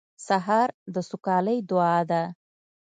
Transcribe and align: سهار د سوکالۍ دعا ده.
سهار 0.27 0.69
د 0.93 0.95
سوکالۍ 1.09 1.57
دعا 1.69 1.97
ده. 2.09 2.23